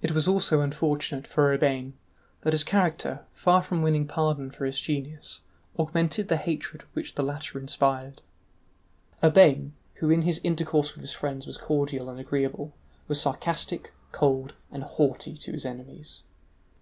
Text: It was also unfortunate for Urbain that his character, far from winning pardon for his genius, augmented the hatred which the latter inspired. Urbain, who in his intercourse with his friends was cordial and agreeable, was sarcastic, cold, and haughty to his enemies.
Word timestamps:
It 0.00 0.12
was 0.12 0.26
also 0.26 0.62
unfortunate 0.62 1.26
for 1.26 1.52
Urbain 1.54 1.92
that 2.40 2.54
his 2.54 2.64
character, 2.64 3.26
far 3.34 3.62
from 3.62 3.82
winning 3.82 4.06
pardon 4.06 4.50
for 4.50 4.64
his 4.64 4.80
genius, 4.80 5.42
augmented 5.78 6.28
the 6.28 6.38
hatred 6.38 6.84
which 6.94 7.16
the 7.16 7.22
latter 7.22 7.58
inspired. 7.58 8.22
Urbain, 9.22 9.74
who 9.96 10.08
in 10.08 10.22
his 10.22 10.40
intercourse 10.42 10.94
with 10.94 11.02
his 11.02 11.12
friends 11.12 11.46
was 11.46 11.58
cordial 11.58 12.08
and 12.08 12.18
agreeable, 12.18 12.72
was 13.08 13.20
sarcastic, 13.20 13.92
cold, 14.10 14.54
and 14.70 14.84
haughty 14.84 15.36
to 15.36 15.52
his 15.52 15.66
enemies. 15.66 16.22